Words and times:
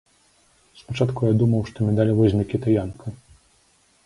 Спачатку 0.79 1.21
я 1.31 1.37
думаў, 1.41 1.61
што 1.69 1.77
медаль 1.91 2.15
возьме 2.21 2.43
кітаянка. 2.55 3.07